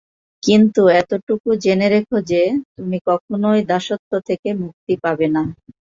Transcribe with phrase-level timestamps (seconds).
[0.43, 2.41] কিন্তু এতটুকু জেনে রাখো যে,
[2.75, 5.43] তুমি কখনও দাসত্ব থেকে মুক্তি পাবে না।